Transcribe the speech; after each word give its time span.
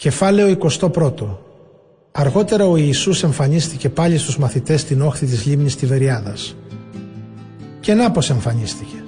Κεφάλαιο 0.00 0.56
21 0.78 1.12
Αργότερα 2.12 2.66
ο 2.66 2.76
Ιησούς 2.76 3.22
εμφανίστηκε 3.22 3.88
πάλι 3.88 4.18
στους 4.18 4.38
μαθητές 4.38 4.80
στην 4.80 5.00
όχθη 5.00 5.26
της 5.26 5.46
λίμνης 5.46 5.76
Τιβεριάδας. 5.76 6.56
Και 7.80 7.94
να 7.94 8.10
πως 8.10 8.30
εμφανίστηκε. 8.30 9.04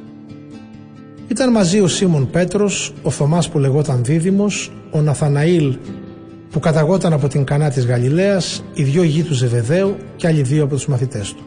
Ήταν 1.29 1.51
μαζί 1.51 1.81
ο 1.81 1.89
Σίμων 1.89 2.31
Πέτρος, 2.31 2.93
ο 3.03 3.11
Θωμάς 3.11 3.49
που 3.49 3.59
λεγόταν 3.59 4.05
Δίδυμος, 4.05 4.73
ο 4.91 5.01
Ναθαναήλ 5.01 5.77
που 6.51 6.61
καταγόταν 6.61 7.13
από 7.13 7.29
την 7.29 7.45
Κανά 7.45 7.71
της 7.71 7.87
Γαλιλαίας, 7.87 8.65
οι 8.75 8.83
δυο 8.83 9.03
γη 9.03 9.23
του 9.23 9.35
Ζεβεδαίου 9.35 9.97
και 10.17 10.27
άλλοι 10.27 10.43
δύο 10.43 10.65
από 10.65 10.75
τους 10.75 10.87
μαθητές 10.87 11.33
του. 11.35 11.45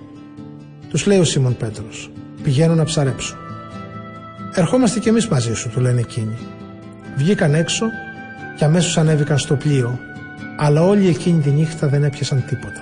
Τους 0.90 1.06
λέει 1.06 1.20
ο 1.20 1.24
Σίμων 1.24 1.58
Πέτρος, 1.58 2.12
πηγαίνω 2.44 2.76
να 2.76 2.84
ψαρέψω. 2.84 3.36
Ερχόμαστε 4.54 5.00
κι 5.00 5.10
εμείς 5.10 5.28
μαζί 5.28 5.54
σου, 5.54 5.70
του 5.70 5.80
λένε 5.80 6.00
εκείνοι. 6.00 6.38
Βγήκαν 7.18 7.54
έξω 7.54 7.86
και 8.56 8.64
αμέσως 8.66 8.98
ανέβηκαν 8.98 9.38
στο 9.38 9.56
πλοίο, 9.56 10.00
αλλά 10.56 10.82
όλοι 10.82 11.08
εκείνη 11.08 11.42
τη 11.42 11.50
νύχτα 11.50 11.88
δεν 11.88 12.04
έπιασαν 12.04 12.44
τίποτα. 12.48 12.82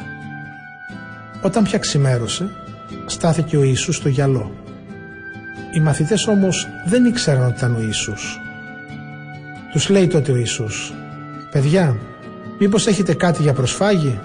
Όταν 1.41 1.63
πια 1.63 1.77
ξημέρωσε, 1.77 2.49
στάθηκε 3.05 3.57
ο 3.57 3.63
Ιησούς 3.63 3.95
στο 3.95 4.09
γυαλό. 4.09 4.51
Οι 5.73 5.79
μαθητές 5.79 6.27
όμως 6.27 6.67
δεν 6.85 7.05
ήξεραν 7.05 7.45
ότι 7.45 7.57
ήταν 7.57 7.75
ο 7.75 7.81
Ιησούς. 7.81 8.39
Τους 9.71 9.89
λέει 9.89 10.07
τότε 10.07 10.31
ο 10.31 10.35
Ιησούς 10.35 10.93
«Παιδιά, 11.51 11.97
μήπως 12.59 12.87
έχετε 12.87 13.13
κάτι 13.13 13.41
για 13.41 13.53
προσφάγη» 13.53 14.19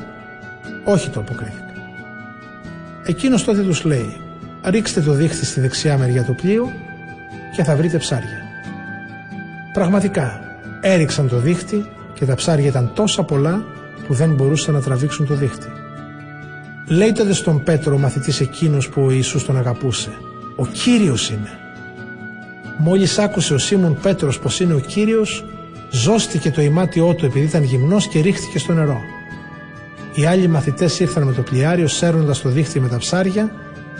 «Όχι» 0.84 1.10
το 1.10 1.20
αποκρίθηκα. 1.20 1.72
Εκείνος 3.06 3.44
τότε 3.44 3.62
τους 3.62 3.84
λέει 3.84 4.16
«Ρίξτε 4.64 5.00
το 5.00 5.12
δίχτυ 5.12 5.44
στη 5.44 5.60
δεξιά 5.60 5.98
μεριά 5.98 6.22
του 6.22 6.34
πλοίου 6.34 6.70
και 7.56 7.64
θα 7.64 7.76
βρείτε 7.76 7.98
ψάρια». 7.98 8.42
Πραγματικά, 9.72 10.40
έριξαν 10.86 11.28
το 11.28 11.36
δίχτυ 11.36 11.84
και 12.14 12.24
τα 12.24 12.34
ψάρια 12.34 12.68
ήταν 12.68 12.90
τόσα 12.94 13.22
πολλά 13.22 13.64
που 14.06 14.14
δεν 14.14 14.34
μπορούσαν 14.34 14.74
να 14.74 14.80
τραβήξουν 14.80 15.26
το 15.26 15.34
δίχτυ. 15.34 15.66
Λέει 16.88 17.12
τότε 17.12 17.32
στον 17.32 17.62
Πέτρο 17.62 17.94
ο 17.94 17.98
μαθητής 17.98 18.40
εκείνος 18.40 18.88
που 18.88 19.02
ο 19.02 19.10
Ιησούς 19.10 19.44
τον 19.44 19.56
αγαπούσε 19.56 20.10
«Ο 20.56 20.66
Κύριος 20.66 21.30
είναι». 21.30 21.50
Μόλις 22.78 23.18
άκουσε 23.18 23.54
ο 23.54 23.58
Σίμων 23.58 23.98
Πέτρος 24.02 24.38
πως 24.38 24.60
είναι 24.60 24.74
ο 24.74 24.78
Κύριος 24.78 25.44
ζώστηκε 25.90 26.50
το 26.50 26.62
ημάτιό 26.62 27.14
του 27.14 27.26
επειδή 27.26 27.44
ήταν 27.44 27.62
γυμνός 27.62 28.08
και 28.08 28.20
ρίχτηκε 28.20 28.58
στο 28.58 28.72
νερό. 28.72 29.00
Οι 30.14 30.26
άλλοι 30.26 30.48
μαθητές 30.48 31.00
ήρθαν 31.00 31.22
με 31.22 31.32
το 31.32 31.42
πλοιάριο 31.42 31.86
σέρνοντας 31.88 32.40
το 32.40 32.48
δίχτυ 32.48 32.80
με 32.80 32.88
τα 32.88 32.98
ψάρια 32.98 33.50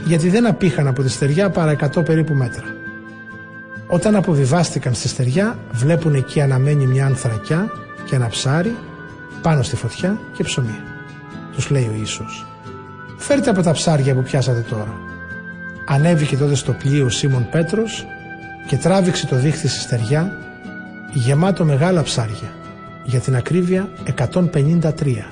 γιατί 0.04 0.28
δεν 0.28 0.46
απήχαν 0.46 0.86
από 0.86 1.02
τη 1.02 1.10
στεριά 1.10 1.50
παρά 1.50 1.76
100 1.96 2.04
περίπου 2.04 2.34
μέτρα. 2.34 2.75
Όταν 3.88 4.16
αποβιβάστηκαν 4.16 4.94
στη 4.94 5.08
στεριά 5.08 5.58
βλέπουν 5.70 6.14
εκεί 6.14 6.40
αναμένη 6.40 6.86
μια 6.86 7.06
ανθρακιά 7.06 7.70
και 8.04 8.14
ένα 8.14 8.28
ψάρι 8.28 8.76
πάνω 9.42 9.62
στη 9.62 9.76
φωτιά 9.76 10.18
και 10.36 10.42
ψωμί. 10.42 10.80
Τους 11.54 11.70
λέει 11.70 11.88
ο 11.92 11.94
Ιησούς 11.98 12.46
«Φέρτε 13.16 13.50
από 13.50 13.62
τα 13.62 13.72
ψάρια 13.72 14.14
που 14.14 14.22
πιάσατε 14.22 14.60
τώρα». 14.60 14.94
Ανέβηκε 15.88 16.36
τότε 16.36 16.54
στο 16.54 16.72
πλοίο 16.72 17.08
Σίμων 17.08 17.48
Πέτρος 17.50 18.06
και 18.68 18.76
τράβηξε 18.76 19.26
το 19.26 19.36
δίχτυ 19.36 19.68
στη 19.68 19.80
στεριά 19.80 20.32
γεμάτο 21.12 21.64
μεγάλα 21.64 22.02
ψάρια, 22.02 22.52
για 23.04 23.20
την 23.20 23.36
ακρίβεια 23.36 23.88
153. 24.04 25.24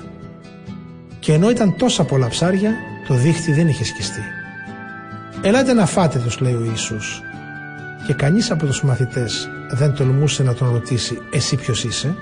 Και 1.19 1.33
ενώ 1.33 1.49
ήταν 1.49 1.75
τόσα 1.77 2.03
πολλά 2.03 2.27
ψάρια, 2.27 2.71
το 3.07 3.13
δίχτυ 3.13 3.53
δεν 3.53 3.67
είχε 3.67 3.85
σκιστεί. 3.85 4.21
«Ελάτε 5.41 5.73
να 5.73 5.85
φάτε», 5.85 6.19
τους 6.19 6.39
λέει 6.39 6.53
ο 6.53 6.63
Ιησούς. 6.63 7.21
Και 8.05 8.13
κανείς 8.13 8.51
από 8.51 8.65
τους 8.65 8.83
μαθητές 8.83 9.49
δεν 9.69 9.93
τολμούσε 9.93 10.43
να 10.43 10.53
τον 10.53 10.71
ρωτήσει 10.71 11.21
«Εσύ 11.31 11.55
ποιος 11.55 11.83
είσαι» 11.83 12.15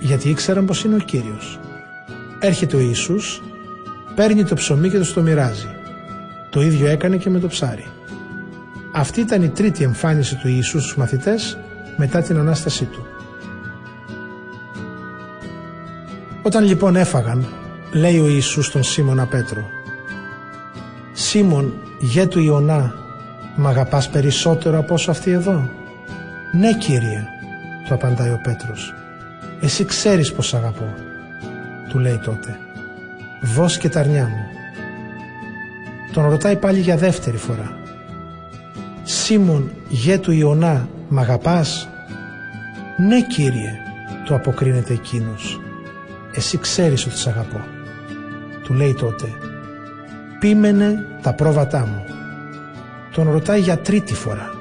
γιατί 0.00 0.28
ήξεραν 0.28 0.64
πως 0.64 0.84
είναι 0.84 0.94
ο 0.94 0.98
Κύριος. 0.98 1.58
Έρχεται 2.38 2.76
ο 2.76 2.80
Ιησούς, 2.80 3.42
παίρνει 4.14 4.44
το 4.44 4.54
ψωμί 4.54 4.90
και 4.90 4.98
το 4.98 5.04
στο 5.04 5.22
μοιράζει. 5.22 5.68
Το 6.50 6.62
ίδιο 6.62 6.86
έκανε 6.86 7.16
και 7.16 7.30
με 7.30 7.38
το 7.38 7.48
ψάρι. 7.48 7.86
Αυτή 8.92 9.20
ήταν 9.20 9.42
η 9.42 9.48
τρίτη 9.48 9.84
εμφάνιση 9.84 10.36
του 10.36 10.48
Ιησού 10.48 10.80
στους 10.80 10.96
μαθητές 10.96 11.58
μετά 11.96 12.22
την 12.22 12.38
Ανάστασή 12.38 12.84
του. 12.84 13.06
Όταν 16.42 16.64
λοιπόν 16.64 16.96
έφαγαν, 16.96 17.46
λέει 17.92 18.18
ο 18.18 18.28
Ιησούς 18.28 18.66
στον 18.66 18.82
Σίμωνα 18.82 19.26
Πέτρο 19.26 19.64
«Σίμων, 21.12 21.72
γέ 21.98 22.26
του 22.26 22.40
Ιωνά, 22.40 22.94
μ' 23.56 23.66
αγαπάς 23.66 24.08
περισσότερο 24.08 24.78
από 24.78 24.94
όσο 24.94 25.10
αυτή 25.10 25.30
εδώ» 25.30 25.70
«Ναι 26.52 26.72
Κύριε», 26.72 27.24
του 27.86 27.94
απαντάει 27.94 28.30
ο 28.30 28.40
Πέτρος 28.42 28.94
«Εσύ 29.60 29.84
ξέρεις 29.84 30.32
πως 30.32 30.54
αγαπώ», 30.54 30.94
του 31.88 31.98
λέει 31.98 32.20
τότε 32.24 32.58
«Βός 33.42 33.78
και 33.78 33.88
τα 33.88 34.00
αρνιά 34.00 34.24
μου». 34.24 34.44
Τον 36.12 36.28
ρωτάει 36.28 36.56
πάλι 36.56 36.80
για 36.80 36.96
δεύτερη 36.96 37.36
φορά 37.36 37.78
«Σίμων, 39.02 39.70
γέ 39.88 40.18
του 40.18 40.32
Ιωνά, 40.32 40.88
μ' 41.08 41.18
αγαπάς» 41.18 41.88
«Ναι 42.96 43.22
Κύριε», 43.22 43.72
του 44.24 44.34
αποκρίνεται 44.34 44.92
εκείνος 44.92 45.60
«Εσύ 46.32 46.58
ξέρεις 46.58 47.06
ότι 47.06 47.16
σ' 47.16 47.26
αγαπώ». 47.26 47.60
Του 48.62 48.72
λέει 48.74 48.94
τότε 48.94 49.28
«Πίμενε 50.40 51.04
τα 51.22 51.32
πρόβατά 51.32 51.86
μου». 51.86 52.04
Τον 53.12 53.30
ρωτάει 53.30 53.60
για 53.60 53.78
τρίτη 53.78 54.14
φορά 54.14 54.54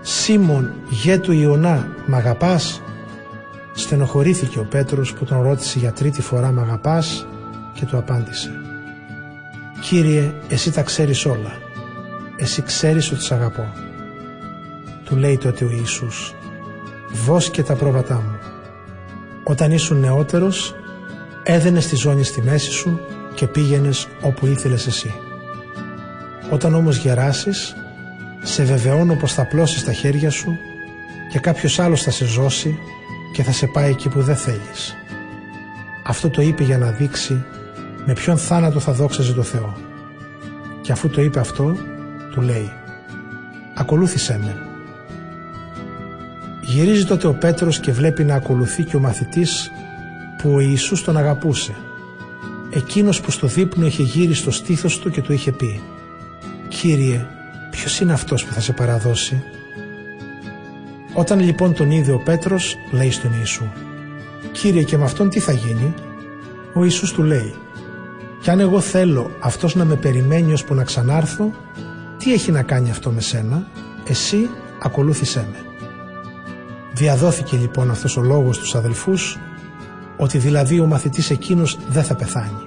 «Σίμων, 0.00 0.72
γέ 0.88 1.18
του 1.18 1.32
Ιωνά, 1.32 1.88
μ' 2.06 2.14
αγαπάς» 2.14 2.82
Στενοχωρήθηκε 3.74 4.58
ο 4.58 4.64
Πέτρος 4.64 5.12
που 5.12 5.24
τον 5.24 5.42
ρώτησε 5.42 5.78
για 5.78 5.92
τρίτη 5.92 6.22
φορά 6.22 6.52
«Μ' 6.52 6.58
αγαπάς» 6.58 7.26
και 7.72 7.84
του 7.84 7.96
απάντησε 7.96 8.50
«Κύριε, 9.80 10.32
εσύ 10.48 10.72
τα 10.72 10.82
ξέρεις 10.82 11.24
όλα. 11.26 11.52
Εσύ 12.36 12.62
ξέρεις 12.62 13.12
ότι 13.12 13.22
σ' 13.22 13.32
αγαπώ». 13.32 13.72
Του 15.04 15.16
λέει 15.16 15.38
τότε 15.38 15.64
ο 15.64 15.70
Ιησούς 15.70 16.34
«Βόσκε 17.12 17.62
τα 17.62 17.74
πρόβατά 17.74 18.14
μου. 18.14 18.38
Όταν 19.44 19.72
ήσουν 19.72 20.00
νεότερος, 20.00 20.74
έδαινες 21.42 21.86
τη 21.86 21.96
ζώνη 21.96 22.24
στη 22.24 22.42
μέση 22.42 22.70
σου 22.70 23.00
και 23.34 23.46
πήγαινες 23.46 24.08
όπου 24.22 24.46
ήθελες 24.46 24.86
εσύ. 24.86 25.14
Όταν 26.50 26.74
όμως 26.74 26.96
γεράσεις, 26.96 27.76
σε 28.42 28.64
βεβαιώνω 28.64 29.14
πως 29.14 29.32
θα 29.32 29.46
πλώσεις 29.46 29.84
τα 29.84 29.92
χέρια 29.92 30.30
σου 30.30 30.58
και 31.30 31.38
κάποιος 31.38 31.78
άλλος 31.78 32.02
θα 32.02 32.10
σε 32.10 32.24
ζώσει 32.24 32.78
και 33.32 33.42
θα 33.42 33.52
σε 33.52 33.66
πάει 33.66 33.90
εκεί 33.90 34.08
που 34.08 34.22
δεν 34.22 34.36
θέλεις. 34.36 34.94
Αυτό 36.04 36.30
το 36.30 36.42
είπε 36.42 36.62
για 36.62 36.78
να 36.78 36.90
δείξει 36.90 37.44
με 38.06 38.12
ποιον 38.12 38.38
θάνατο 38.38 38.80
θα 38.80 38.92
δόξαζε 38.92 39.32
το 39.32 39.42
Θεό. 39.42 39.76
Και 40.80 40.92
αφού 40.92 41.08
το 41.08 41.22
είπε 41.22 41.40
αυτό, 41.40 41.76
του 42.30 42.40
λέει 42.40 42.72
«Ακολούθησέ 43.74 44.40
με». 44.42 44.56
Γυρίζει 46.60 47.04
τότε 47.04 47.26
ο 47.26 47.34
Πέτρος 47.34 47.80
και 47.80 47.92
βλέπει 47.92 48.24
να 48.24 48.34
ακολουθεί 48.34 48.82
και 48.82 48.96
ο 48.96 49.00
μαθητής 49.00 49.70
που 50.38 50.50
ο 50.50 50.60
Ιησούς 50.60 51.04
τον 51.04 51.16
αγαπούσε. 51.16 51.74
Εκείνος 52.70 53.20
που 53.20 53.30
στο 53.30 53.46
δείπνο 53.46 53.86
είχε 53.86 54.02
γύρει 54.02 54.34
στο 54.34 54.50
στήθος 54.50 54.98
του 54.98 55.10
και 55.10 55.22
του 55.22 55.32
είχε 55.32 55.52
πει 55.52 55.82
«Κύριε, 56.80 57.26
ποιος 57.70 58.00
είναι 58.00 58.12
αυτός 58.12 58.44
που 58.44 58.52
θα 58.52 58.60
σε 58.60 58.72
παραδώσει» 58.72 59.42
Όταν 61.14 61.40
λοιπόν 61.40 61.74
τον 61.74 61.90
είδε 61.90 62.12
ο 62.12 62.18
Πέτρος, 62.18 62.76
λέει 62.90 63.10
στον 63.10 63.32
Ιησού 63.38 63.64
«Κύριε 64.52 64.82
και 64.82 64.96
με 64.96 65.04
αυτόν 65.04 65.28
τι 65.28 65.40
θα 65.40 65.52
γίνει» 65.52 65.94
Ο 66.74 66.82
Ιησούς 66.82 67.12
του 67.12 67.22
λέει 67.22 67.54
«Κι 68.40 68.50
αν 68.50 68.60
εγώ 68.60 68.80
θέλω 68.80 69.30
αυτός 69.40 69.74
να 69.74 69.84
με 69.84 69.96
περιμένει 69.96 70.52
ώσπου 70.52 70.74
να 70.74 70.84
ξανάρθω, 70.84 71.50
τι 72.18 72.32
έχει 72.32 72.50
να 72.50 72.62
κάνει 72.62 72.90
αυτό 72.90 73.10
με 73.10 73.20
σένα, 73.20 73.66
εσύ 74.08 74.48
ακολούθησέ 74.82 75.46
με». 75.50 75.58
Διαδόθηκε 76.92 77.56
λοιπόν 77.56 77.90
αυτός 77.90 78.16
ο 78.16 78.20
λόγος 78.20 78.56
στους 78.56 78.74
αδελφούς 78.74 79.38
ότι 80.16 80.38
δηλαδή 80.38 80.80
ο 80.80 80.86
μαθητής 80.86 81.30
εκείνος 81.30 81.78
δεν 81.88 82.04
θα 82.04 82.14
πεθάνει. 82.14 82.66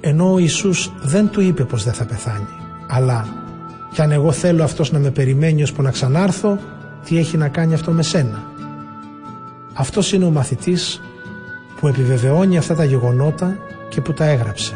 Ενώ 0.00 0.32
ο 0.32 0.38
Ιησούς 0.38 0.92
δεν 1.02 1.28
του 1.28 1.40
είπε 1.40 1.64
πως 1.64 1.84
δεν 1.84 1.92
θα 1.92 2.04
πεθάνει, 2.04 2.65
αλλά 2.88 3.26
«Κι 3.92 4.02
αν 4.02 4.10
εγώ 4.10 4.32
θέλω 4.32 4.64
αυτός 4.64 4.92
να 4.92 4.98
με 4.98 5.10
περιμένει 5.10 5.62
ώσπου 5.62 5.82
να 5.82 5.90
ξανάρθω, 5.90 6.58
τι 7.04 7.18
έχει 7.18 7.36
να 7.36 7.48
κάνει 7.48 7.74
αυτό 7.74 7.92
με 7.92 8.02
σένα; 8.02 8.42
Αυτός 9.78 10.12
είναι 10.12 10.24
ο 10.24 10.30
μαθητής 10.30 11.00
που 11.80 11.88
επιβεβαιώνει 11.88 12.58
αυτά 12.58 12.74
τα 12.74 12.84
γεγονότα 12.84 13.58
και 13.88 14.00
που 14.00 14.12
τα 14.12 14.24
έγραψε. 14.24 14.74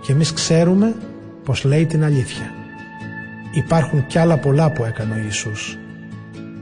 Και 0.00 0.12
εμείς 0.12 0.32
ξέρουμε 0.32 0.94
πως 1.44 1.64
λέει 1.64 1.86
την 1.86 2.04
αλήθεια. 2.04 2.52
Υπάρχουν 3.54 4.06
κι 4.06 4.18
άλλα 4.18 4.38
πολλά 4.38 4.72
που 4.72 4.84
έκανε 4.84 5.14
ο 5.14 5.18
Ιησούς, 5.24 5.76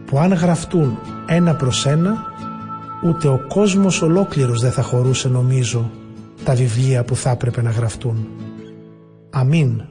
που 0.06 0.18
αν 0.18 0.32
γραφτούν 0.32 0.98
ένα 1.26 1.54
προς 1.54 1.86
ένα, 1.86 2.24
ούτε 3.04 3.28
ο 3.28 3.40
κόσμος 3.48 4.02
ολόκληρος 4.02 4.60
δεν 4.60 4.72
θα 4.72 4.82
χωρούσε 4.82 5.28
νομίζω 5.28 5.90
τα 6.44 6.54
βιβλία 6.54 7.04
που 7.04 7.16
θα 7.16 7.30
έπρεπε 7.30 7.62
να 7.62 7.70
γραφτούν. 7.70 8.28
Αμήν. 9.30 9.82